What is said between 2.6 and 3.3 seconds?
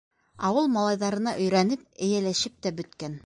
тә бөткән.